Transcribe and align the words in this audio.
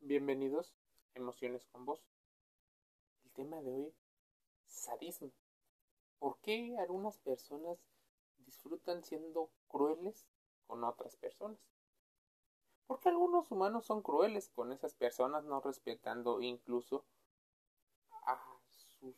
Bienvenidos 0.00 0.72
a 1.14 1.18
Emociones 1.18 1.64
con 1.72 1.84
Vos. 1.84 2.00
El 3.24 3.32
tema 3.32 3.60
de 3.60 3.72
hoy, 3.72 3.94
sadismo. 4.68 5.32
¿Por 6.20 6.38
qué 6.38 6.76
algunas 6.78 7.18
personas 7.18 7.78
disfrutan 8.38 9.02
siendo 9.02 9.50
crueles 9.66 10.26
con 10.66 10.84
otras 10.84 11.16
personas? 11.16 11.58
¿Por 12.86 13.00
qué 13.00 13.08
algunos 13.08 13.50
humanos 13.50 13.86
son 13.86 14.00
crueles 14.02 14.48
con 14.50 14.72
esas 14.72 14.94
personas 14.94 15.44
no 15.44 15.60
respetando 15.60 16.40
incluso 16.40 17.04
a 18.26 18.40
sus 18.76 19.16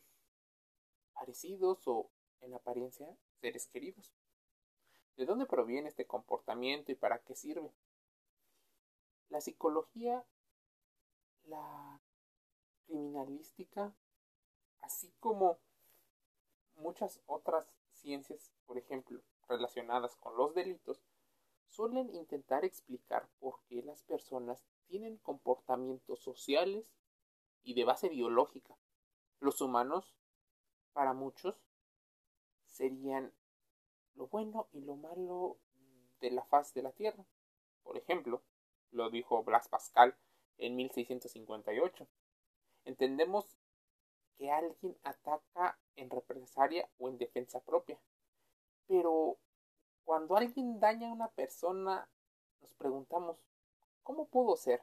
parecidos 1.13 1.87
o 1.87 2.09
en 2.41 2.55
apariencia 2.55 3.15
seres 3.41 3.67
queridos? 3.67 4.11
¿De 5.17 5.25
dónde 5.25 5.45
proviene 5.45 5.89
este 5.89 6.07
comportamiento 6.07 6.91
y 6.91 6.95
para 6.95 7.19
qué 7.19 7.35
sirve? 7.35 7.71
La 9.27 9.41
psicología 9.41 10.25
criminalística, 12.89 13.93
así 14.81 15.13
como 15.19 15.59
muchas 16.75 17.21
otras 17.27 17.71
ciencias, 17.91 18.51
por 18.65 18.77
ejemplo, 18.77 19.21
relacionadas 19.47 20.15
con 20.15 20.35
los 20.35 20.53
delitos, 20.55 20.99
suelen 21.67 22.13
intentar 22.15 22.65
explicar 22.65 23.29
por 23.39 23.61
qué 23.67 23.83
las 23.83 24.01
personas 24.03 24.65
tienen 24.87 25.17
comportamientos 25.17 26.19
sociales 26.19 26.85
y 27.63 27.75
de 27.75 27.85
base 27.85 28.09
biológica. 28.09 28.75
Los 29.39 29.61
humanos, 29.61 30.15
para 30.93 31.13
muchos, 31.13 31.55
serían 32.65 33.31
lo 34.15 34.27
bueno 34.27 34.67
y 34.71 34.81
lo 34.81 34.95
malo 34.95 35.57
de 36.19 36.31
la 36.31 36.43
faz 36.45 36.73
de 36.73 36.81
la 36.81 36.91
Tierra. 36.91 37.23
Por 37.83 37.97
ejemplo, 37.97 38.41
lo 38.91 39.09
dijo 39.09 39.43
Blas 39.43 39.67
Pascal 39.67 40.17
en 40.57 40.75
1658. 40.75 42.07
Entendemos 42.89 43.55
que 44.35 44.49
alguien 44.49 44.97
ataca 45.03 45.77
en 45.95 46.09
represalia 46.09 46.89
o 46.97 47.07
en 47.07 47.19
defensa 47.19 47.59
propia. 47.59 47.99
Pero 48.87 49.37
cuando 50.05 50.35
alguien 50.35 50.79
daña 50.79 51.07
a 51.07 51.13
una 51.13 51.27
persona, 51.29 52.09
nos 52.61 52.73
preguntamos, 52.73 53.37
¿cómo 54.01 54.27
pudo 54.27 54.55
ser? 54.57 54.81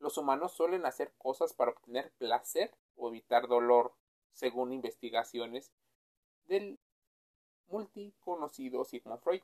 Los 0.00 0.18
humanos 0.18 0.50
suelen 0.50 0.84
hacer 0.84 1.12
cosas 1.16 1.52
para 1.54 1.70
obtener 1.70 2.10
placer 2.18 2.76
o 2.96 3.08
evitar 3.08 3.46
dolor, 3.46 3.94
según 4.32 4.72
investigaciones 4.72 5.70
del 6.46 6.80
multiconocido 7.68 8.84
Sigmund 8.84 9.20
Freud. 9.20 9.42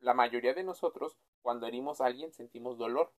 La 0.00 0.12
mayoría 0.12 0.52
de 0.52 0.62
nosotros, 0.62 1.16
cuando 1.40 1.66
herimos 1.66 2.02
a 2.02 2.06
alguien, 2.06 2.34
sentimos 2.34 2.76
dolor, 2.76 3.10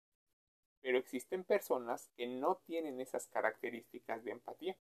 pero 0.81 0.97
existen 0.97 1.43
personas 1.43 2.09
que 2.15 2.27
no 2.27 2.55
tienen 2.65 2.99
esas 3.01 3.27
características 3.27 4.23
de 4.23 4.31
empatía. 4.31 4.77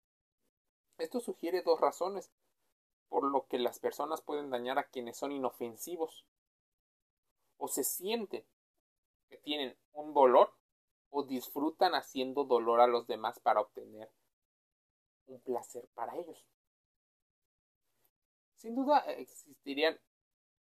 Esto 0.98 1.20
sugiere 1.20 1.62
dos 1.62 1.80
razones 1.80 2.31
por 3.09 3.23
lo 3.23 3.48
que 3.48 3.59
las 3.59 3.80
personas 3.80 4.22
pueden 4.22 4.50
dañar 4.50 4.80
a 4.80 4.88
quienes 4.88 5.18
son 5.18 5.31
inofensivos 5.31 6.25
o 7.58 7.68
se 7.68 7.84
sienten 7.84 8.45
que 9.30 9.38
tienen 9.38 9.78
un 9.94 10.14
dolor 10.14 10.53
o 11.09 11.23
disfrutan 11.23 11.95
haciendo 11.95 12.44
dolor 12.44 12.81
a 12.81 12.88
los 12.88 13.08
demás 13.08 13.40
para 13.40 13.62
obtener 13.62 14.12
un 15.25 15.40
placer 15.42 15.88
para 15.94 16.16
ellos. 16.18 16.45
Sin 18.56 18.75
duda 18.75 19.00
existirían 19.00 20.00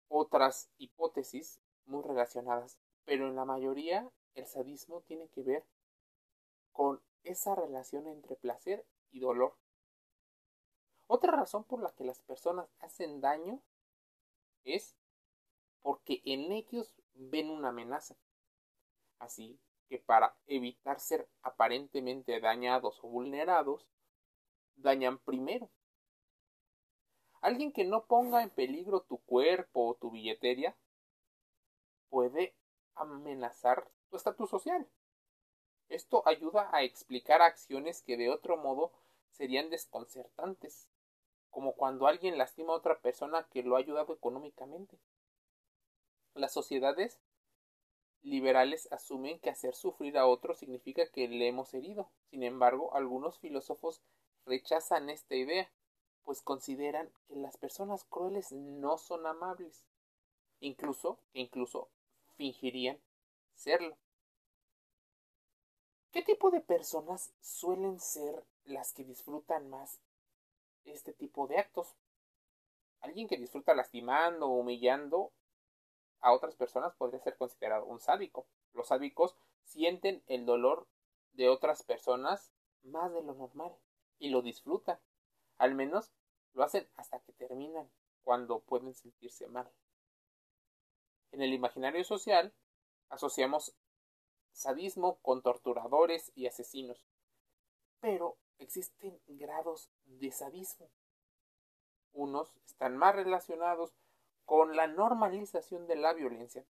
otras 0.08 0.70
hipótesis 0.78 1.62
muy 1.86 2.04
relacionadas, 2.04 2.78
pero 3.06 3.28
en 3.28 3.36
la 3.36 3.46
mayoría 3.46 4.10
el 4.36 4.46
sadismo 4.46 5.02
tiene 5.02 5.28
que 5.30 5.42
ver 5.42 5.66
con 6.72 7.02
esa 7.24 7.56
relación 7.56 8.08
entre 8.08 8.36
placer 8.36 8.86
y 9.12 9.20
dolor. 9.20 9.58
Otra 11.08 11.32
razón 11.32 11.64
por 11.64 11.82
la 11.82 11.92
que 11.92 12.04
las 12.04 12.20
personas 12.20 12.68
hacen 12.80 13.22
daño 13.22 13.62
es 14.64 14.96
porque 15.82 16.22
en 16.26 16.52
ellos 16.52 16.94
ven 17.14 17.50
una 17.50 17.70
amenaza. 17.70 18.16
Así 19.20 19.60
que 19.88 20.00
para 20.00 20.36
evitar 20.48 21.00
ser 21.00 21.30
aparentemente 21.42 22.40
dañados 22.40 23.04
o 23.04 23.08
vulnerados, 23.08 23.88
dañan 24.76 25.20
primero. 25.20 25.70
Alguien 27.42 27.72
que 27.72 27.86
no 27.86 28.06
ponga 28.06 28.42
en 28.42 28.50
peligro 28.50 29.02
tu 29.02 29.20
cuerpo 29.20 29.88
o 29.88 29.96
tu 29.96 30.10
billetería 30.10 30.76
puede 32.10 32.56
amenazar 32.96 33.92
tu 34.16 34.18
estatus 34.18 34.50
social. 34.50 34.88
Esto 35.90 36.24
ayuda 36.26 36.70
a 36.72 36.84
explicar 36.84 37.42
acciones 37.42 38.02
que 38.02 38.16
de 38.16 38.30
otro 38.30 38.56
modo 38.56 38.94
serían 39.30 39.70
desconcertantes, 39.70 40.88
como 41.50 41.74
cuando 41.74 42.08
alguien 42.08 42.38
lastima 42.38 42.72
a 42.72 42.78
otra 42.78 43.02
persona 43.02 43.46
que 43.52 43.62
lo 43.62 43.76
ha 43.76 43.80
ayudado 43.80 44.14
económicamente. 44.14 44.98
Las 46.34 46.54
sociedades 46.54 47.20
liberales 48.22 48.88
asumen 48.94 49.38
que 49.40 49.50
hacer 49.50 49.76
sufrir 49.76 50.18
a 50.18 50.28
otro 50.28 50.56
significa 50.56 51.06
que 51.12 51.28
le 51.28 51.50
hemos 51.50 51.74
herido. 51.74 52.10
Sin 52.30 52.44
embargo, 52.44 52.96
algunos 52.96 53.38
filósofos 53.40 54.02
rechazan 54.46 55.10
esta 55.10 55.36
idea, 55.36 55.70
pues 56.24 56.42
consideran 56.42 57.12
que 57.28 57.36
las 57.36 57.58
personas 57.58 58.06
crueles 58.06 58.54
no 58.54 58.98
son 58.98 59.28
amables, 59.28 59.86
incluso 60.62 61.20
que 61.34 61.42
incluso 61.42 61.90
fingirían 62.38 62.98
serlo. 63.56 63.98
¿Qué 66.16 66.22
tipo 66.22 66.50
de 66.50 66.62
personas 66.62 67.34
suelen 67.42 68.00
ser 68.00 68.46
las 68.64 68.94
que 68.94 69.04
disfrutan 69.04 69.70
más 69.70 70.00
este 70.86 71.12
tipo 71.12 71.46
de 71.46 71.58
actos? 71.58 71.94
Alguien 73.02 73.28
que 73.28 73.36
disfruta 73.36 73.76
lastimando 73.76 74.48
o 74.48 74.60
humillando 74.62 75.34
a 76.22 76.32
otras 76.32 76.56
personas 76.56 76.96
podría 76.96 77.20
ser 77.20 77.36
considerado 77.36 77.84
un 77.84 78.00
sádico. 78.00 78.48
Los 78.74 78.88
sádicos 78.88 79.36
sienten 79.66 80.24
el 80.28 80.46
dolor 80.46 80.88
de 81.34 81.50
otras 81.50 81.84
personas 81.84 82.54
más 82.84 83.12
de 83.12 83.22
lo 83.22 83.34
normal 83.34 83.76
y 84.18 84.30
lo 84.30 84.42
disfrutan. 84.42 84.98
Al 85.58 85.76
menos 85.76 86.14
lo 86.54 86.64
hacen 86.64 86.88
hasta 86.96 87.20
que 87.20 87.34
terminan, 87.34 87.92
cuando 88.24 88.62
pueden 88.62 88.94
sentirse 88.94 89.48
mal. 89.48 89.70
En 91.34 91.42
el 91.42 91.52
imaginario 91.52 92.06
social, 92.06 92.54
asociamos 93.10 93.76
sadismo 94.56 95.18
con 95.22 95.42
torturadores 95.42 96.32
y 96.34 96.48
asesinos. 96.48 97.04
Pero 98.00 98.38
existen 98.58 99.20
grados 99.28 99.92
de 100.06 100.32
sadismo. 100.32 100.90
Unos 102.14 102.56
están 102.66 102.98
más 102.98 103.16
relacionados 103.16 103.94
con 104.46 104.76
la 104.76 104.88
normalización 104.88 105.88
de 105.88 105.98
la 105.98 106.14
violencia 106.14 106.66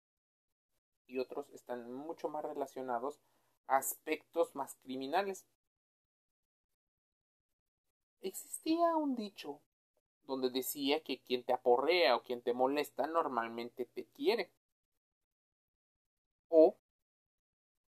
y 1.06 1.20
otros 1.20 1.50
están 1.52 1.92
mucho 1.94 2.28
más 2.28 2.44
relacionados 2.44 3.20
a 3.68 3.78
aspectos 3.78 4.56
más 4.56 4.76
criminales. 4.82 5.46
Existía 8.22 8.96
un 8.96 9.16
dicho 9.16 9.62
donde 10.24 10.50
decía 10.50 11.04
que 11.04 11.20
quien 11.20 11.44
te 11.44 11.54
aporrea 11.54 12.16
o 12.16 12.24
quien 12.24 12.42
te 12.42 12.54
molesta 12.54 13.06
normalmente 13.06 13.86
te 13.86 14.06
quiere 14.06 14.50
o 16.50 16.76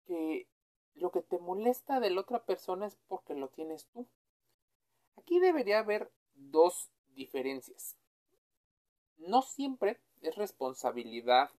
que 0.06 0.48
lo 0.94 1.12
que 1.12 1.22
te 1.22 1.40
molesta 1.40 2.00
de 2.00 2.10
la 2.10 2.22
otra 2.22 2.46
persona 2.46 2.86
es 2.86 2.96
porque 3.08 3.36
lo 3.36 3.50
tienes 3.50 3.88
tú. 3.88 4.08
Aquí 5.18 5.40
debería 5.40 5.80
haber 5.80 6.12
dos 6.34 6.92
diferencias. 7.08 7.98
No 9.18 9.42
siempre 9.42 10.00
es 10.22 10.36
responsabilidad 10.36 11.50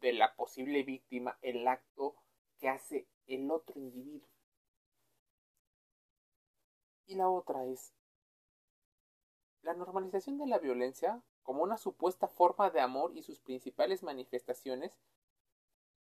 de 0.00 0.12
la 0.12 0.34
posible 0.34 0.82
víctima 0.82 1.38
el 1.42 1.66
acto 1.66 2.16
que 2.58 2.68
hace 2.68 3.08
el 3.26 3.50
otro 3.50 3.78
individuo. 3.80 4.28
Y 7.06 7.14
la 7.14 7.28
otra 7.30 7.64
es 7.66 7.92
la 9.62 9.74
normalización 9.74 10.38
de 10.38 10.46
la 10.46 10.58
violencia 10.58 11.22
como 11.42 11.62
una 11.62 11.76
supuesta 11.76 12.28
forma 12.28 12.70
de 12.70 12.80
amor 12.80 13.16
y 13.16 13.22
sus 13.22 13.40
principales 13.40 14.02
manifestaciones 14.02 14.92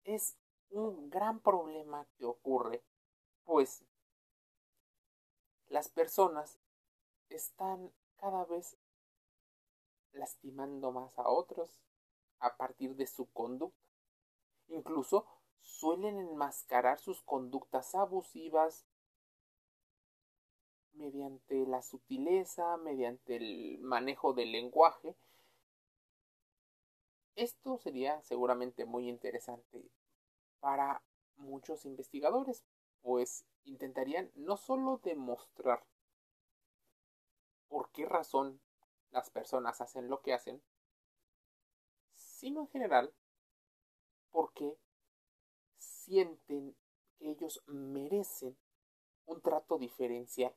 es 0.03 0.37
un 0.71 1.09
gran 1.09 1.39
problema 1.39 2.07
que 2.18 2.25
ocurre, 2.25 2.83
pues 3.44 3.83
las 5.68 5.89
personas 5.89 6.59
están 7.29 7.91
cada 8.18 8.45
vez 8.45 8.77
lastimando 10.12 10.91
más 10.91 11.18
a 11.18 11.29
otros 11.29 11.81
a 12.39 12.57
partir 12.57 12.95
de 12.95 13.07
su 13.07 13.31
conducta. 13.31 13.77
Incluso 14.68 15.25
suelen 15.62 16.18
enmascarar 16.18 17.00
sus 17.00 17.21
conductas 17.21 17.95
abusivas 17.95 18.85
mediante 20.94 21.65
la 21.65 21.81
sutileza, 21.81 22.77
mediante 22.77 23.38
el 23.38 23.79
manejo 23.79 24.33
del 24.33 24.51
lenguaje 24.51 25.15
esto 27.35 27.77
sería 27.77 28.21
seguramente 28.23 28.85
muy 28.85 29.07
interesante 29.07 29.83
para 30.61 31.03
muchos 31.35 31.83
investigadores, 31.85 32.63
pues 33.01 33.45
intentarían 33.65 34.31
no 34.35 34.55
solo 34.55 35.01
demostrar 35.03 35.83
por 37.67 37.91
qué 37.91 38.05
razón 38.05 38.61
las 39.09 39.29
personas 39.29 39.81
hacen 39.81 40.07
lo 40.07 40.21
que 40.21 40.33
hacen, 40.33 40.61
sino 42.13 42.61
en 42.61 42.67
general 42.67 43.13
porque 44.29 44.77
sienten 45.77 46.75
que 47.17 47.31
ellos 47.31 47.61
merecen 47.67 48.57
un 49.25 49.41
trato 49.41 49.77
diferencial. 49.77 50.55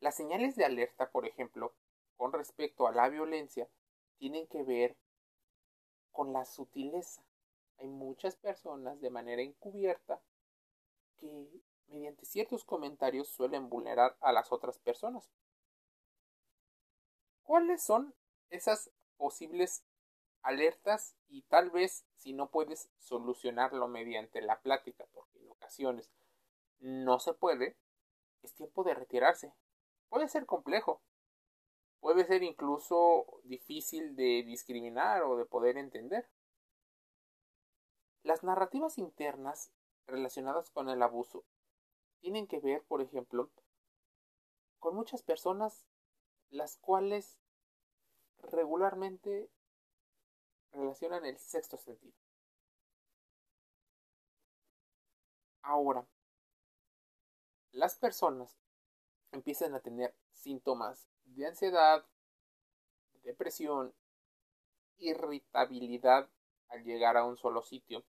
Las 0.00 0.16
señales 0.16 0.54
de 0.56 0.64
alerta, 0.64 1.10
por 1.10 1.26
ejemplo, 1.26 1.74
con 2.16 2.32
respecto 2.32 2.86
a 2.86 2.92
la 2.92 3.08
violencia, 3.08 3.68
tienen 4.18 4.46
que 4.46 4.62
ver 4.62 4.96
con 6.14 6.32
la 6.32 6.46
sutileza. 6.46 7.22
Hay 7.78 7.88
muchas 7.88 8.36
personas 8.36 9.00
de 9.02 9.10
manera 9.10 9.42
encubierta 9.42 10.22
que 11.18 11.50
mediante 11.88 12.24
ciertos 12.24 12.64
comentarios 12.64 13.28
suelen 13.28 13.68
vulnerar 13.68 14.16
a 14.20 14.32
las 14.32 14.52
otras 14.52 14.78
personas. 14.78 15.28
¿Cuáles 17.42 17.82
son 17.82 18.14
esas 18.48 18.90
posibles 19.18 19.84
alertas 20.42 21.16
y 21.28 21.42
tal 21.42 21.70
vez 21.70 22.06
si 22.16 22.32
no 22.32 22.48
puedes 22.48 22.90
solucionarlo 22.98 23.88
mediante 23.88 24.40
la 24.40 24.60
plática, 24.60 25.06
porque 25.12 25.40
en 25.40 25.50
ocasiones 25.50 26.10
no 26.78 27.18
se 27.18 27.34
puede, 27.34 27.76
es 28.42 28.54
tiempo 28.54 28.84
de 28.84 28.94
retirarse. 28.94 29.52
Puede 30.08 30.28
ser 30.28 30.46
complejo, 30.46 31.02
puede 32.04 32.26
ser 32.26 32.42
incluso 32.42 33.40
difícil 33.44 34.14
de 34.14 34.42
discriminar 34.42 35.22
o 35.22 35.38
de 35.38 35.46
poder 35.46 35.78
entender. 35.78 36.28
Las 38.22 38.44
narrativas 38.44 38.98
internas 38.98 39.72
relacionadas 40.06 40.68
con 40.68 40.90
el 40.90 41.02
abuso 41.02 41.46
tienen 42.20 42.46
que 42.46 42.60
ver, 42.60 42.84
por 42.84 43.00
ejemplo, 43.00 43.50
con 44.80 44.94
muchas 44.94 45.22
personas 45.22 45.86
las 46.50 46.76
cuales 46.76 47.38
regularmente 48.52 49.48
relacionan 50.72 51.24
el 51.24 51.38
sexto 51.38 51.78
sentido. 51.78 52.18
Ahora, 55.62 56.06
las 57.72 57.96
personas 57.96 58.58
empiezan 59.32 59.74
a 59.74 59.80
tener 59.80 60.14
síntomas 60.34 61.08
de 61.34 61.46
ansiedad, 61.46 62.06
depresión, 63.22 63.94
irritabilidad 64.98 66.28
al 66.68 66.84
llegar 66.84 67.16
a 67.16 67.24
un 67.24 67.36
solo 67.36 67.62
sitio, 67.62 68.04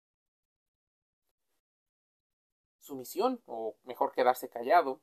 sumisión 2.80 3.42
o 3.46 3.76
mejor 3.84 4.12
quedarse 4.12 4.48
callado. 4.48 5.00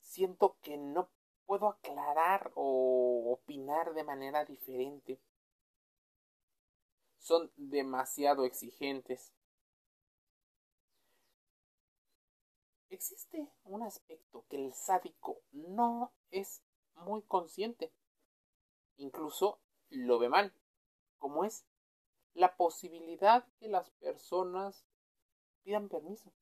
Siento 0.00 0.56
que 0.62 0.76
no 0.76 1.10
puedo 1.46 1.68
aclarar 1.68 2.52
o 2.54 3.32
opinar 3.32 3.94
de 3.94 4.04
manera 4.04 4.44
diferente. 4.44 5.20
Son 7.18 7.50
demasiado 7.56 8.44
exigentes. 8.44 9.32
Existe 12.90 13.46
un 13.64 13.82
aspecto 13.82 14.44
que 14.48 14.56
el 14.56 14.72
sádico 14.72 15.42
no 15.52 16.12
es 16.30 16.62
muy 16.94 17.22
consciente. 17.22 17.92
Incluso 18.96 19.60
lo 19.90 20.18
ve 20.18 20.28
mal, 20.28 20.54
como 21.18 21.44
es 21.44 21.66
la 22.34 22.56
posibilidad 22.56 23.46
que 23.58 23.68
las 23.68 23.90
personas 23.90 24.86
pidan 25.62 25.88
permiso. 25.88 26.32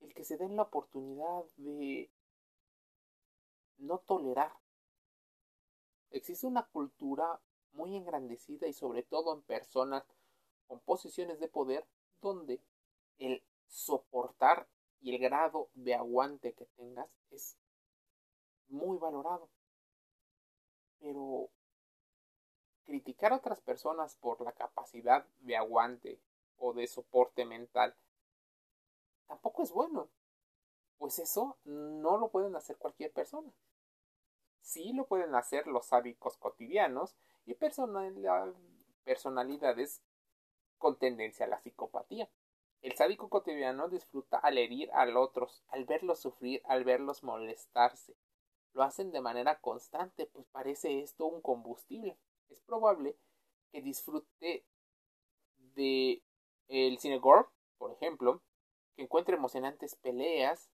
El 0.00 0.14
que 0.14 0.24
se 0.24 0.36
den 0.36 0.56
la 0.56 0.62
oportunidad 0.62 1.44
de 1.56 2.10
no 3.78 3.98
tolerar. 3.98 4.52
Existe 6.10 6.46
una 6.46 6.66
cultura 6.66 7.40
muy 7.72 7.96
engrandecida 7.96 8.68
y 8.68 8.72
sobre 8.72 9.02
todo 9.02 9.34
en 9.34 9.42
personas 9.42 10.04
con 10.68 10.78
posiciones 10.80 11.40
de 11.40 11.48
poder 11.48 11.84
donde 12.20 12.62
el 13.18 13.42
soportar 13.66 14.68
y 15.04 15.14
el 15.14 15.20
grado 15.20 15.68
de 15.74 15.94
aguante 15.94 16.54
que 16.54 16.64
tengas 16.64 17.14
es 17.30 17.56
muy 18.68 18.98
valorado. 18.98 19.48
Pero 20.98 21.50
criticar 22.84 23.32
a 23.32 23.36
otras 23.36 23.60
personas 23.60 24.16
por 24.16 24.40
la 24.40 24.52
capacidad 24.52 25.24
de 25.40 25.56
aguante 25.56 26.20
o 26.56 26.72
de 26.72 26.86
soporte 26.86 27.44
mental 27.44 27.94
tampoco 29.26 29.62
es 29.62 29.70
bueno 29.70 30.08
pues 30.98 31.18
eso 31.18 31.58
no 31.64 32.16
lo 32.16 32.30
pueden 32.30 32.56
hacer 32.56 32.78
cualquier 32.78 33.12
persona. 33.12 33.52
Sí 34.62 34.94
lo 34.94 35.06
pueden 35.06 35.34
hacer 35.34 35.66
los 35.66 35.86
sádicos 35.86 36.38
cotidianos 36.38 37.14
y 37.44 37.52
personalidades 39.04 40.00
con 40.78 40.96
tendencia 40.96 41.44
a 41.44 41.48
la 41.50 41.60
psicopatía. 41.60 42.30
El 42.84 42.94
sádico 42.96 43.30
cotidiano 43.30 43.88
disfruta 43.88 44.36
al 44.36 44.58
herir 44.58 44.90
a 44.92 45.06
otros, 45.18 45.64
al 45.68 45.86
verlos 45.86 46.20
sufrir, 46.20 46.60
al 46.66 46.84
verlos 46.84 47.22
molestarse. 47.22 48.14
Lo 48.74 48.82
hacen 48.82 49.10
de 49.10 49.22
manera 49.22 49.58
constante, 49.58 50.26
pues 50.26 50.46
parece 50.52 51.00
esto 51.00 51.24
un 51.24 51.40
combustible. 51.40 52.18
Es 52.50 52.60
probable 52.60 53.16
que 53.72 53.80
disfrute 53.80 54.66
de 55.56 56.22
el 56.68 56.98
cine 56.98 57.18
gore, 57.20 57.48
por 57.78 57.90
ejemplo, 57.90 58.42
que 58.96 59.04
encuentre 59.04 59.36
emocionantes 59.36 59.94
peleas, 59.94 60.70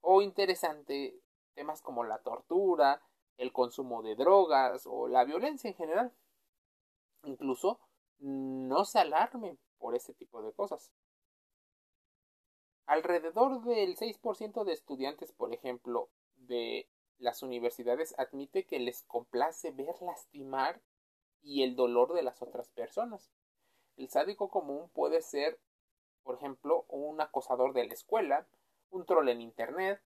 o 0.00 0.22
interesante 0.22 1.20
temas 1.54 1.82
como 1.82 2.04
la 2.04 2.18
tortura, 2.18 3.02
el 3.38 3.52
consumo 3.52 4.04
de 4.04 4.14
drogas 4.14 4.86
o 4.86 5.08
la 5.08 5.24
violencia 5.24 5.68
en 5.68 5.74
general. 5.74 6.14
Incluso 7.24 7.80
no 8.20 8.84
se 8.84 9.00
alarme 9.00 9.58
por 9.78 9.96
ese 9.96 10.14
tipo 10.14 10.42
de 10.42 10.52
cosas. 10.52 10.92
Alrededor 12.88 13.64
del 13.64 13.96
6% 13.96 14.64
de 14.64 14.72
estudiantes, 14.72 15.30
por 15.32 15.52
ejemplo, 15.52 16.08
de 16.36 16.88
las 17.18 17.42
universidades 17.42 18.14
admite 18.16 18.64
que 18.64 18.78
les 18.78 19.02
complace 19.02 19.72
ver 19.72 19.94
lastimar 20.00 20.80
y 21.42 21.64
el 21.64 21.76
dolor 21.76 22.14
de 22.14 22.22
las 22.22 22.40
otras 22.40 22.70
personas. 22.70 23.30
El 23.98 24.08
sádico 24.08 24.48
común 24.48 24.88
puede 24.94 25.20
ser, 25.20 25.60
por 26.22 26.36
ejemplo, 26.36 26.86
un 26.88 27.20
acosador 27.20 27.74
de 27.74 27.86
la 27.86 27.92
escuela, 27.92 28.48
un 28.88 29.04
troll 29.04 29.28
en 29.28 29.42
Internet. 29.42 30.00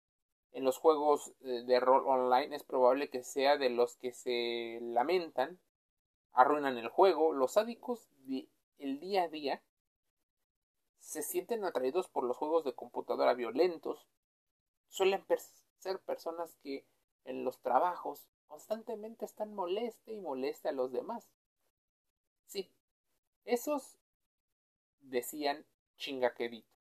En 0.53 0.63
los 0.63 0.77
juegos 0.77 1.33
eh, 1.41 1.63
de 1.65 1.81
rol 1.81 2.07
online 2.07 2.55
es 2.55 2.63
probable 2.63 3.09
que 3.09 3.24
sea 3.24 3.57
de 3.57 3.71
los 3.71 3.98
que 3.98 4.13
se 4.13 4.79
lamentan, 4.81 5.59
arruinan 6.31 6.77
el 6.77 6.88
juego. 6.88 7.33
Los 7.33 7.51
sádicos 7.51 8.09
del 8.24 9.01
día 9.01 9.24
a 9.24 9.27
día 9.27 9.62
se 11.00 11.22
sienten 11.22 11.63
atraídos 11.65 12.08
por 12.08 12.24
los 12.24 12.38
juegos 12.38 12.63
de 12.63 12.75
computadora 12.75 13.34
violentos. 13.34 14.08
Suelen 14.88 15.25
ser 15.77 16.00
personas 16.01 16.56
que 16.62 16.86
en 17.25 17.44
los 17.44 17.60
trabajos 17.62 18.27
constantemente 18.48 19.25
están 19.25 19.53
moleste 19.53 20.13
y 20.13 20.18
moleste 20.18 20.70
a 20.70 20.74
los 20.74 20.91
demás. 20.91 21.29
Sí, 22.46 22.72
esos 23.46 23.98
decían 25.00 25.65
chingaquedito 25.98 26.79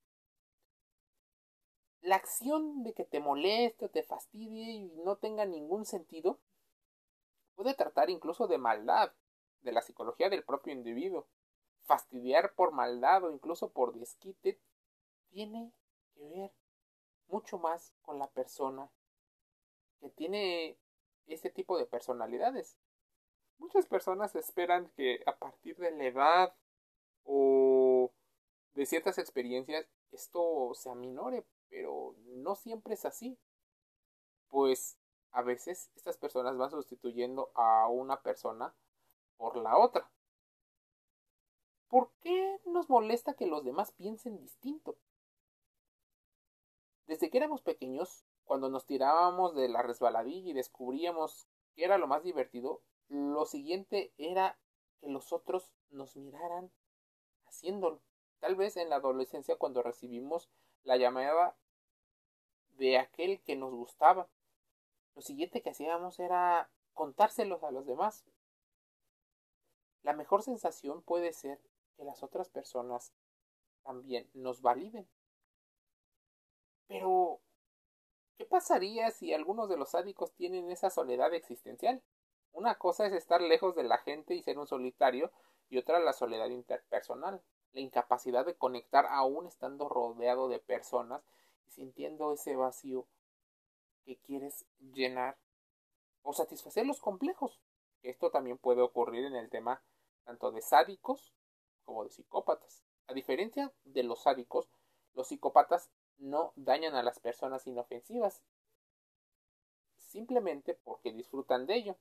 la 2.01 2.17
acción 2.17 2.83
de 2.85 2.95
que 2.95 3.05
te 3.05 3.21
moleste 3.21 3.85
o 3.85 3.91
te 3.91 4.03
fastidie 4.03 4.73
y 4.73 4.93
no 5.05 5.17
tenga 5.17 5.45
ningún 5.45 5.85
sentido 5.85 6.39
puede 7.55 7.75
tratar 7.75 8.09
incluso 8.09 8.47
de 8.47 8.57
maldad, 8.57 9.13
de 9.63 9.73
la 9.73 9.83
psicología 9.83 10.31
del 10.31 10.45
propio 10.45 10.73
individuo. 10.73 11.27
Fastidiar 11.88 12.52
por 12.54 12.73
maldad 12.73 13.25
o 13.25 13.30
incluso 13.30 13.71
por 13.73 13.95
desquite 13.95 14.61
tiene 15.30 15.73
que 16.14 16.28
ver 16.28 16.52
mucho 17.28 17.57
más 17.59 17.95
con 18.02 18.18
la 18.18 18.28
persona 18.28 18.90
que 19.99 20.11
tiene 20.11 20.76
este 21.28 21.49
tipo 21.49 21.78
de 21.78 21.87
personalidades. 21.87 22.76
Muchas 23.57 23.87
personas 23.87 24.37
esperan 24.37 24.90
que 24.97 25.23
a 25.25 25.38
partir 25.38 25.78
de 25.78 25.90
la 25.92 26.04
edad 26.04 26.54
o 27.25 28.12
de 28.75 28.85
ciertas 28.85 29.16
experiencias 29.16 29.87
esto 30.12 30.75
se 30.75 30.90
aminore, 30.90 31.47
pero 31.71 32.14
no 32.26 32.54
siempre 32.54 32.92
es 32.92 33.07
así. 33.07 33.38
Pues 34.49 34.99
a 35.30 35.40
veces 35.40 35.90
estas 35.97 36.18
personas 36.18 36.59
van 36.59 36.71
sustituyendo 36.71 37.50
a 37.54 37.88
una 37.88 38.21
persona 38.21 38.75
por 39.38 39.57
la 39.57 39.78
otra. 39.78 40.11
¿Por 41.88 42.11
qué 42.21 42.61
nos 42.66 42.90
molesta 42.90 43.35
que 43.35 43.47
los 43.47 43.64
demás 43.64 43.92
piensen 43.92 44.38
distinto? 44.38 44.97
Desde 47.07 47.30
que 47.30 47.38
éramos 47.38 47.62
pequeños, 47.62 48.26
cuando 48.45 48.68
nos 48.68 48.85
tirábamos 48.85 49.54
de 49.54 49.68
la 49.68 49.83
resbaladilla 49.83 50.50
y 50.50 50.54
descubríamos 50.54 51.49
que 51.75 51.85
era 51.85 51.97
lo 51.97 52.07
más 52.07 52.23
divertido, 52.23 52.83
lo 53.09 53.47
siguiente 53.47 54.12
era 54.18 54.59
que 55.00 55.09
los 55.09 55.33
otros 55.33 55.73
nos 55.90 56.16
miraran 56.16 56.71
haciéndolo. 57.47 58.02
Tal 58.40 58.54
vez 58.54 58.76
en 58.76 58.90
la 58.90 58.97
adolescencia 58.97 59.57
cuando 59.57 59.83
recibimos 59.83 60.50
la 60.85 60.97
llamada 60.97 61.57
de 62.76 62.99
aquel 62.99 63.40
que 63.42 63.57
nos 63.57 63.73
gustaba. 63.73 64.28
Lo 65.14 65.23
siguiente 65.23 65.62
que 65.62 65.71
hacíamos 65.71 66.21
era 66.21 66.71
contárselos 66.92 67.62
a 67.64 67.71
los 67.71 67.87
demás. 67.87 68.25
La 70.02 70.12
mejor 70.12 70.42
sensación 70.42 71.02
puede 71.02 71.33
ser 71.33 71.61
que 71.99 72.05
las 72.05 72.23
otras 72.23 72.49
personas 72.49 73.12
también 73.83 74.31
nos 74.33 74.62
validen. 74.62 75.07
Pero, 76.87 77.40
¿qué 78.38 78.47
pasaría 78.47 79.11
si 79.11 79.35
algunos 79.35 79.69
de 79.69 79.76
los 79.76 79.90
sádicos 79.90 80.33
tienen 80.33 80.71
esa 80.71 80.88
soledad 80.88 81.35
existencial? 81.35 82.02
Una 82.52 82.76
cosa 82.76 83.07
es 83.07 83.12
estar 83.12 83.43
lejos 83.43 83.75
de 83.75 83.83
la 83.83 83.99
gente 83.99 84.35
y 84.35 84.43
ser 84.43 84.59
un 84.59 84.67
solitario, 84.67 85.31
y 85.69 85.76
otra 85.76 85.99
la 85.99 86.12
soledad 86.12 86.49
interpersonal, 86.49 87.43
la 87.73 87.81
incapacidad 87.81 88.47
de 88.47 88.55
conectar 88.55 89.07
aún 89.11 89.47
estando 89.47 89.88
rodeado 89.88 90.49
de 90.49 90.61
personas 90.61 91.23
y 91.67 91.73
sintiendo 91.73 92.33
ese 92.33 92.57
vacío 92.57 93.07
que 94.05 94.17
quieres 94.17 94.64
llenar 94.78 95.37
o 96.23 96.33
satisfacer 96.33 96.87
los 96.87 97.00
complejos. 97.00 97.61
Esto 98.02 98.31
también 98.31 98.57
puede 98.57 98.81
ocurrir 98.81 99.25
en 99.25 99.35
el 99.35 99.50
tema 99.50 99.83
tanto 100.25 100.52
de 100.52 100.62
sádicos 100.62 101.35
como 101.88 102.04
de 102.04 102.11
psicópatas. 102.11 102.85
A 103.07 103.14
diferencia 103.14 103.73
de 103.85 104.02
los 104.02 104.25
sádicos, 104.25 104.68
los 105.14 105.28
psicópatas 105.28 105.88
no 106.18 106.52
dañan 106.54 106.95
a 106.95 107.02
las 107.02 107.18
personas 107.18 107.66
inofensivas 107.66 108.42
simplemente 109.97 110.75
porque 110.75 111.14
disfrutan 111.14 111.64
de 111.64 111.76
ello. 111.76 111.97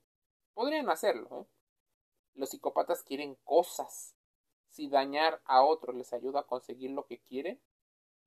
Podrían 0.54 0.90
hacerlo. 0.90 1.30
¿eh? 1.40 1.46
Los 2.34 2.50
psicópatas 2.50 3.02
quieren 3.02 3.36
cosas. 3.46 4.14
Si 4.68 4.90
dañar 4.90 5.42
a 5.46 5.64
otros 5.64 5.96
les 5.96 6.12
ayuda 6.12 6.42
a 6.42 6.48
conseguir 6.48 6.92
lo 6.92 7.06
que 7.06 7.20
quieren, 7.22 7.62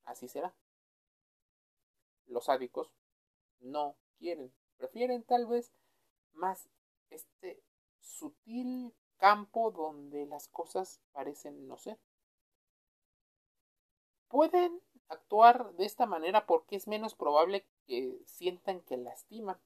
así 0.04 0.28
será. 0.28 0.54
Los 2.24 2.46
sádicos 2.46 2.90
no 3.58 3.98
quieren. 4.18 4.50
Prefieren 4.78 5.24
tal 5.24 5.44
vez 5.44 5.74
más 6.32 6.70
este 7.10 7.62
sutil 7.98 8.94
campo 9.20 9.70
donde 9.70 10.26
las 10.26 10.48
cosas 10.48 11.00
parecen 11.12 11.68
no 11.68 11.76
ser. 11.76 11.98
Pueden 14.28 14.80
actuar 15.08 15.74
de 15.74 15.84
esta 15.84 16.06
manera 16.06 16.46
porque 16.46 16.76
es 16.76 16.88
menos 16.88 17.14
probable 17.14 17.66
que 17.86 18.18
sientan 18.26 18.80
que 18.80 18.96
lastiman, 18.96 19.60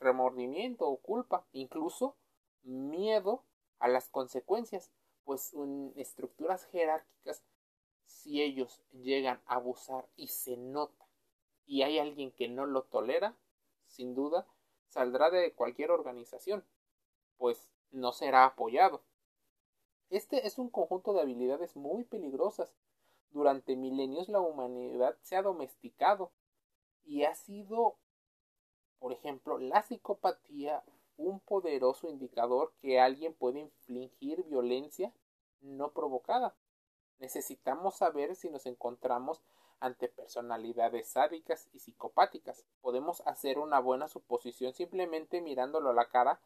remordimiento 0.00 0.86
o 0.86 0.98
culpa, 0.98 1.46
incluso 1.52 2.16
miedo 2.62 3.44
a 3.78 3.88
las 3.88 4.08
consecuencias, 4.08 4.90
pues 5.24 5.54
en 5.54 5.92
estructuras 5.96 6.64
jerárquicas, 6.66 7.44
si 8.04 8.42
ellos 8.42 8.82
llegan 8.92 9.40
a 9.46 9.54
abusar 9.56 10.08
y 10.16 10.28
se 10.28 10.56
nota 10.56 11.06
y 11.66 11.82
hay 11.82 11.98
alguien 11.98 12.32
que 12.32 12.48
no 12.48 12.66
lo 12.66 12.82
tolera, 12.82 13.36
sin 13.86 14.14
duda, 14.14 14.46
saldrá 14.88 15.30
de 15.30 15.52
cualquier 15.52 15.90
organización, 15.90 16.64
pues 17.38 17.68
no 17.90 18.12
será 18.12 18.44
apoyado. 18.44 19.02
Este 20.10 20.46
es 20.46 20.58
un 20.58 20.70
conjunto 20.70 21.12
de 21.12 21.20
habilidades 21.20 21.76
muy 21.76 22.04
peligrosas. 22.04 22.74
Durante 23.30 23.76
milenios 23.76 24.28
la 24.28 24.40
humanidad 24.40 25.16
se 25.22 25.36
ha 25.36 25.42
domesticado 25.42 26.30
y 27.04 27.24
ha 27.24 27.34
sido, 27.34 27.96
por 28.98 29.12
ejemplo, 29.12 29.58
la 29.58 29.82
psicopatía 29.82 30.84
un 31.16 31.40
poderoso 31.40 32.08
indicador 32.08 32.72
que 32.80 33.00
alguien 33.00 33.34
puede 33.34 33.60
infligir 33.60 34.44
violencia 34.44 35.12
no 35.60 35.92
provocada. 35.92 36.54
Necesitamos 37.18 37.96
saber 37.96 38.36
si 38.36 38.50
nos 38.50 38.66
encontramos 38.66 39.42
ante 39.80 40.08
personalidades 40.08 41.08
sádicas 41.08 41.68
y 41.72 41.78
psicopáticas. 41.78 42.64
Podemos 42.80 43.22
hacer 43.26 43.58
una 43.58 43.80
buena 43.80 44.08
suposición 44.08 44.74
simplemente 44.74 45.40
mirándolo 45.40 45.90
a 45.90 45.94
la 45.94 46.08
cara 46.08 46.40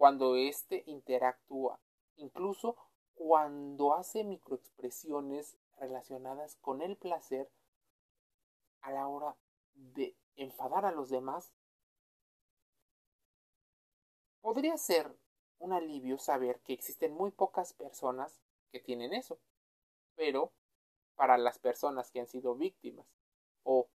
cuando 0.00 0.34
éste 0.34 0.82
interactúa, 0.86 1.78
incluso 2.16 2.74
cuando 3.12 3.92
hace 3.92 4.24
microexpresiones 4.24 5.58
relacionadas 5.78 6.56
con 6.62 6.80
el 6.80 6.96
placer 6.96 7.50
a 8.80 8.92
la 8.92 9.06
hora 9.08 9.36
de 9.74 10.16
enfadar 10.36 10.86
a 10.86 10.90
los 10.90 11.10
demás. 11.10 11.52
Podría 14.40 14.78
ser 14.78 15.14
un 15.58 15.74
alivio 15.74 16.16
saber 16.16 16.60
que 16.60 16.72
existen 16.72 17.12
muy 17.12 17.30
pocas 17.30 17.74
personas 17.74 18.40
que 18.72 18.80
tienen 18.80 19.12
eso, 19.12 19.38
pero 20.14 20.50
para 21.14 21.36
las 21.36 21.58
personas 21.58 22.10
que 22.10 22.20
han 22.20 22.26
sido 22.26 22.54
víctimas 22.54 23.06
o 23.64 23.90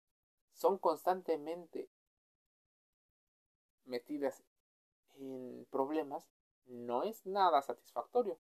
son 0.54 0.78
constantemente 0.78 1.90
metidas 3.86 4.44
en 5.18 5.66
problemas, 5.72 6.28
no 6.66 7.04
es 7.04 7.26
nada 7.26 7.62
satisfactorio. 7.62 8.40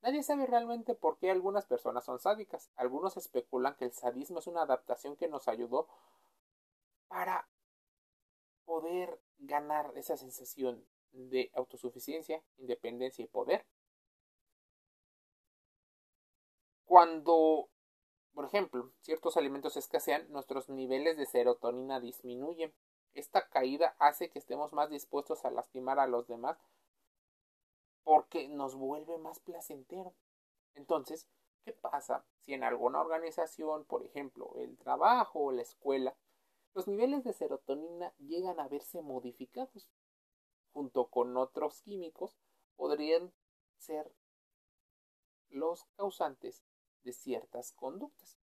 Nadie 0.00 0.22
sabe 0.22 0.46
realmente 0.46 0.94
por 0.94 1.18
qué 1.18 1.30
algunas 1.30 1.66
personas 1.66 2.04
son 2.04 2.18
sádicas. 2.18 2.70
Algunos 2.76 3.16
especulan 3.16 3.76
que 3.76 3.84
el 3.84 3.92
sadismo 3.92 4.40
es 4.40 4.46
una 4.46 4.62
adaptación 4.62 5.16
que 5.16 5.28
nos 5.28 5.46
ayudó 5.46 5.88
para 7.08 7.48
poder 8.64 9.20
ganar 9.38 9.92
esa 9.96 10.16
sensación 10.16 10.84
de 11.12 11.50
autosuficiencia, 11.54 12.42
independencia 12.58 13.24
y 13.24 13.28
poder. 13.28 13.64
Cuando 16.84 17.68
por 18.34 18.46
ejemplo, 18.46 18.90
ciertos 19.00 19.36
alimentos 19.36 19.76
escasean, 19.76 20.26
nuestros 20.30 20.68
niveles 20.68 21.16
de 21.16 21.26
serotonina 21.26 22.00
disminuyen. 22.00 22.72
Esta 23.14 23.48
caída 23.48 23.94
hace 23.98 24.30
que 24.30 24.38
estemos 24.38 24.72
más 24.72 24.90
dispuestos 24.90 25.44
a 25.44 25.50
lastimar 25.50 25.98
a 25.98 26.06
los 26.06 26.26
demás 26.26 26.58
porque 28.04 28.48
nos 28.48 28.74
vuelve 28.74 29.18
más 29.18 29.38
placentero. 29.40 30.14
Entonces, 30.74 31.28
¿qué 31.64 31.72
pasa 31.72 32.24
si 32.40 32.54
en 32.54 32.64
alguna 32.64 33.00
organización, 33.00 33.84
por 33.84 34.04
ejemplo, 34.04 34.54
el 34.56 34.76
trabajo 34.78 35.40
o 35.40 35.52
la 35.52 35.62
escuela, 35.62 36.16
los 36.74 36.88
niveles 36.88 37.22
de 37.22 37.32
serotonina 37.32 38.14
llegan 38.18 38.58
a 38.58 38.68
verse 38.68 39.02
modificados? 39.02 39.90
Junto 40.72 41.08
con 41.08 41.36
otros 41.36 41.82
químicos, 41.82 42.38
podrían 42.76 43.32
ser 43.76 44.10
los 45.50 45.84
causantes 45.96 46.64
de 47.02 47.12
ciertas 47.12 47.72
conductas. 47.72 48.41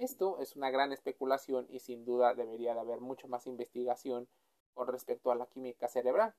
Esto 0.00 0.38
es 0.38 0.56
una 0.56 0.70
gran 0.70 0.92
especulación 0.92 1.66
y 1.68 1.80
sin 1.80 2.06
duda 2.06 2.32
debería 2.32 2.72
de 2.72 2.80
haber 2.80 3.02
mucho 3.02 3.28
más 3.28 3.46
investigación 3.46 4.28
con 4.72 4.88
respecto 4.88 5.30
a 5.30 5.34
la 5.34 5.44
química 5.44 5.88
cerebral. 5.88 6.34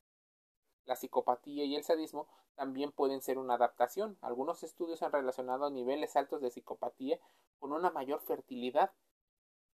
La 0.86 0.96
psicopatía 0.96 1.63
y 1.65 1.75
el 1.75 1.84
sadismo 1.84 2.27
también 2.56 2.91
pueden 2.91 3.22
ser 3.22 3.38
una 3.38 3.53
adaptación. 3.53 4.18
Algunos 4.22 4.63
estudios 4.63 5.03
han 5.03 5.12
relacionado 5.12 5.70
niveles 5.70 6.15
altos 6.15 6.41
de 6.41 6.50
psicopatía 6.50 7.20
con 7.60 7.72
una 7.72 7.91
mayor 7.91 8.22
fertilidad, 8.22 8.94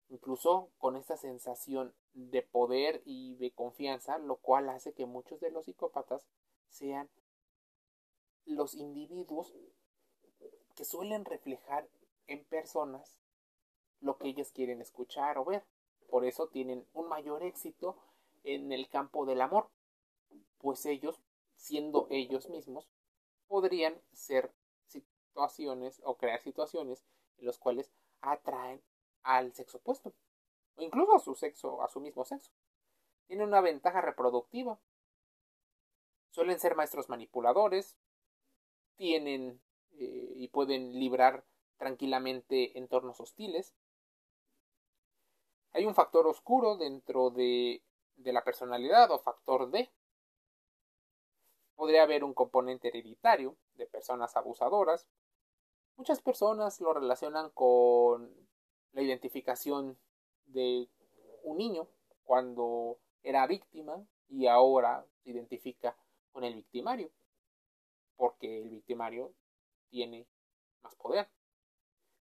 incluso 0.09 0.69
con 0.77 0.95
esta 0.95 1.17
sensación 1.17 1.95
de 2.13 2.43
poder 2.43 3.01
y 3.03 3.33
de 3.38 3.51
confianza, 3.51 4.19
lo 4.19 4.35
cual 4.35 4.69
hace 4.69 4.93
que 4.93 5.07
muchos 5.07 5.39
de 5.39 5.50
los 5.50 5.65
psicópatas 5.65 6.27
sean 6.69 7.09
los 8.45 8.75
individuos 8.75 9.55
que 10.75 10.85
suelen 10.85 11.25
reflejar 11.25 11.89
en 12.27 12.45
personas 12.45 13.20
lo 14.01 14.17
que 14.17 14.27
ellas 14.27 14.51
quieren 14.51 14.81
escuchar 14.81 15.38
o 15.38 15.46
ver. 15.46 15.63
Por 16.10 16.25
eso 16.25 16.48
tienen 16.48 16.86
un 16.93 17.08
mayor 17.08 17.43
éxito 17.43 17.98
en 18.43 18.72
el 18.72 18.89
campo 18.89 19.25
del 19.25 19.41
amor, 19.41 19.70
pues 20.58 20.86
ellos, 20.86 21.22
siendo 21.55 22.08
ellos 22.10 22.50
mismos, 22.50 22.89
podrían 23.48 24.01
ser 24.12 24.51
situaciones 24.88 26.01
o 26.03 26.17
crear 26.17 26.41
situaciones 26.41 27.03
en 27.38 27.46
las 27.46 27.58
cuales 27.58 27.91
atraen 28.22 28.81
al 29.24 29.53
sexo 29.53 29.77
opuesto 29.77 30.13
o 30.75 30.81
incluso 30.81 31.15
a 31.15 31.20
su 31.20 31.36
sexo, 31.36 31.81
a 31.81 31.89
su 31.89 32.00
mismo 32.00 32.25
sexo. 32.25 32.51
Tienen 33.27 33.48
una 33.48 33.62
ventaja 33.62 34.01
reproductiva. 34.01 34.79
Suelen 36.29 36.60
ser 36.60 36.75
maestros 36.75 37.10
manipuladores, 37.10 37.98
tienen 38.96 39.62
eh, 39.91 40.34
y 40.36 40.48
pueden 40.48 40.93
librar 40.93 41.46
tranquilamente 41.77 42.77
entornos 42.77 43.20
hostiles. 43.20 43.74
Hay 45.73 45.85
un 45.85 45.95
factor 45.95 46.27
oscuro 46.27 46.75
dentro 46.77 47.29
de, 47.29 47.81
la 48.17 48.43
personalidad 48.43 49.09
o 49.11 49.19
factor 49.19 49.71
D. 49.71 49.89
Podría 51.75 52.03
haber 52.03 52.23
un 52.23 52.33
componente 52.33 52.89
hereditario 52.89 53.57
de 53.75 53.87
personas 53.87 54.35
abusadoras. 54.35 55.07
Muchas 55.95 56.21
personas 56.21 56.79
lo 56.81 56.93
relacionan 56.93 57.49
con 57.51 58.35
la 58.91 59.01
identificación 59.01 59.97
de 60.45 60.89
un 61.43 61.57
niño 61.57 61.87
cuando 62.23 62.99
era 63.23 63.47
víctima 63.47 64.05
y 64.27 64.47
ahora 64.47 65.05
se 65.23 65.31
identifica 65.31 65.95
con 66.31 66.43
el 66.43 66.55
victimario 66.55 67.11
porque 68.21 68.61
el 68.61 68.69
victimario 68.69 69.33
tiene 69.89 70.27
más 70.83 70.93
poder. 70.95 71.27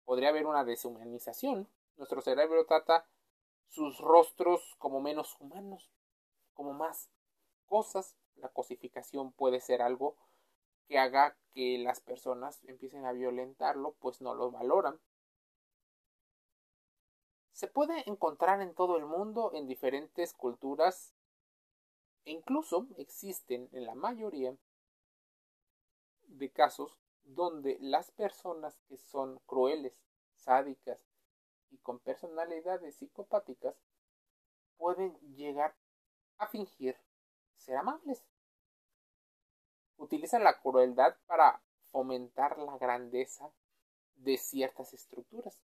Podría 0.03 0.27
haber 0.27 0.45
una 0.45 0.65
deshumanización. 0.65 1.69
Nuestro 1.95 2.21
cerebro 2.21 2.65
trata 2.65 3.07
sus 3.69 3.97
rostros 3.99 4.75
como 4.77 5.01
menos 5.01 5.35
humanos, 5.39 5.91
como 6.53 6.73
más 6.73 7.09
cosas. 7.65 8.15
La 8.35 8.49
cosificación 8.49 9.31
puede 9.31 9.61
ser 9.61 9.81
algo 9.81 10.15
que 10.87 10.99
haga 10.99 11.37
que 11.53 11.77
las 11.77 11.99
personas 11.99 12.63
empiecen 12.65 13.05
a 13.05 13.11
violentarlo, 13.11 13.93
pues 13.99 14.21
no 14.21 14.33
lo 14.35 14.51
valoran. 14.51 14.99
Se 17.53 17.67
puede 17.67 18.07
encontrar 18.09 18.61
en 18.61 18.75
todo 18.75 18.97
el 18.97 19.05
mundo, 19.05 19.51
en 19.53 19.67
diferentes 19.67 20.33
culturas, 20.33 21.15
e 22.25 22.31
incluso 22.31 22.87
existen 22.97 23.69
en 23.71 23.85
la 23.85 23.95
mayoría 23.95 24.55
de 26.23 26.51
casos 26.51 26.97
donde 27.23 27.77
las 27.79 28.11
personas 28.11 28.77
que 28.87 28.97
son 28.97 29.39
crueles, 29.45 29.93
sádicas 30.35 30.99
y 31.75 31.77
con 31.79 31.99
personalidades 31.99 32.95
psicopáticas 32.95 33.75
pueden 34.77 35.13
llegar 35.35 35.75
a 36.37 36.47
fingir 36.47 36.97
ser 37.57 37.75
amables. 37.75 38.25
Utilizan 39.97 40.43
la 40.43 40.59
crueldad 40.61 41.17
para 41.27 41.61
fomentar 41.91 42.57
la 42.57 42.77
grandeza 42.77 43.51
de 44.15 44.37
ciertas 44.37 44.93
estructuras. 44.93 45.59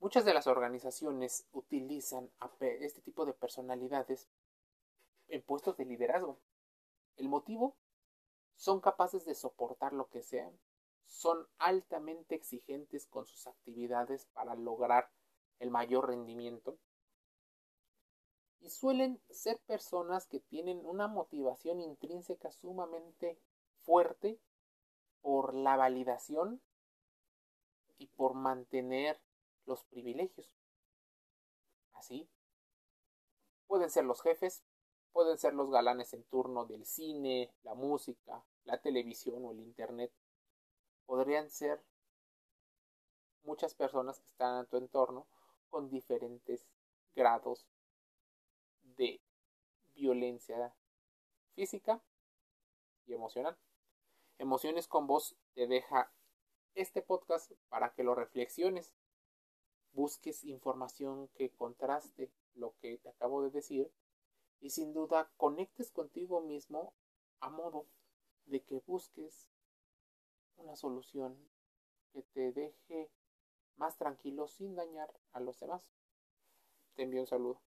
Muchas 0.00 0.24
de 0.26 0.34
las 0.34 0.46
organizaciones 0.46 1.46
utilizan 1.52 2.30
este 2.60 3.00
tipo 3.00 3.24
de 3.24 3.32
personalidades 3.32 4.28
en 5.28 5.42
puestos 5.42 5.76
de 5.78 5.86
liderazgo. 5.86 6.38
El 7.16 7.28
motivo 7.28 7.74
son 8.56 8.80
capaces 8.80 9.24
de 9.24 9.34
soportar 9.34 9.94
lo 9.94 10.08
que 10.08 10.22
sea, 10.22 10.50
son 11.10 11.46
altamente 11.58 12.34
exigentes 12.34 13.06
con 13.06 13.26
sus 13.26 13.46
actividades 13.46 14.26
para 14.32 14.54
lograr 14.54 15.10
el 15.58 15.70
mayor 15.70 16.08
rendimiento 16.08 16.78
y 18.60 18.70
suelen 18.70 19.20
ser 19.28 19.58
personas 19.66 20.26
que 20.26 20.40
tienen 20.40 20.86
una 20.86 21.08
motivación 21.08 21.80
intrínseca 21.80 22.50
sumamente 22.50 23.38
fuerte 23.82 24.38
por 25.20 25.54
la 25.54 25.76
validación 25.76 26.62
y 27.98 28.06
por 28.06 28.34
mantener 28.34 29.20
los 29.66 29.84
privilegios. 29.84 30.56
Así, 31.92 32.28
pueden 33.66 33.90
ser 33.90 34.04
los 34.04 34.22
jefes, 34.22 34.62
Pueden 35.12 35.38
ser 35.38 35.54
los 35.54 35.70
galanes 35.70 36.14
en 36.14 36.22
turno 36.24 36.66
del 36.66 36.86
cine, 36.86 37.52
la 37.64 37.74
música, 37.74 38.44
la 38.64 38.80
televisión 38.80 39.44
o 39.44 39.50
el 39.50 39.58
Internet. 39.58 40.12
Podrían 41.10 41.50
ser 41.50 41.82
muchas 43.42 43.74
personas 43.74 44.20
que 44.20 44.28
están 44.28 44.60
en 44.60 44.66
tu 44.66 44.76
entorno 44.76 45.26
con 45.68 45.90
diferentes 45.90 46.68
grados 47.16 47.66
de 48.96 49.20
violencia 49.92 50.72
física 51.56 52.00
y 53.06 53.14
emocional. 53.14 53.58
Emociones 54.38 54.86
con 54.86 55.08
vos 55.08 55.34
te 55.54 55.66
deja 55.66 56.12
este 56.76 57.02
podcast 57.02 57.50
para 57.68 57.92
que 57.92 58.04
lo 58.04 58.14
reflexiones, 58.14 58.94
busques 59.90 60.44
información 60.44 61.26
que 61.34 61.50
contraste 61.50 62.30
lo 62.54 62.76
que 62.78 62.98
te 62.98 63.08
acabo 63.08 63.42
de 63.42 63.50
decir 63.50 63.92
y 64.60 64.70
sin 64.70 64.92
duda 64.92 65.28
conectes 65.36 65.90
contigo 65.90 66.40
mismo 66.40 66.94
a 67.40 67.50
modo 67.50 67.88
de 68.46 68.62
que 68.62 68.78
busques 68.86 69.50
una 70.60 70.76
solución 70.76 71.36
que 72.12 72.22
te 72.22 72.52
deje 72.52 73.10
más 73.76 73.96
tranquilo 73.96 74.46
sin 74.48 74.74
dañar 74.74 75.10
a 75.32 75.40
los 75.40 75.58
demás. 75.58 75.90
Te 76.94 77.02
envío 77.02 77.22
un 77.22 77.26
saludo. 77.26 77.60